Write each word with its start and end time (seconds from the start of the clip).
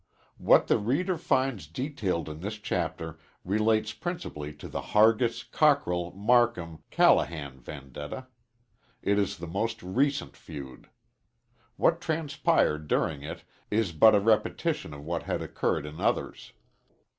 What 0.39 0.65
the 0.65 0.79
reader 0.79 1.15
finds 1.15 1.67
detailed 1.67 2.27
in 2.27 2.39
this 2.39 2.55
chapter 2.57 3.19
relates 3.45 3.93
principally 3.93 4.51
to 4.53 4.67
the 4.67 4.81
Hargis 4.81 5.43
Cockrell 5.43 6.11
Marcum 6.13 6.79
Callahan 6.89 7.59
vendetta. 7.59 8.25
It 9.03 9.19
is 9.19 9.37
the 9.37 9.45
most 9.45 9.83
recent 9.83 10.35
feud. 10.35 10.89
What 11.75 12.01
transpired 12.01 12.87
during 12.87 13.21
it 13.21 13.43
is 13.69 13.91
but 13.91 14.15
a 14.15 14.19
repetition 14.19 14.91
of 14.95 15.05
what 15.05 15.21
had 15.29 15.43
occurred 15.43 15.85
in 15.85 15.99
others. 16.01 16.53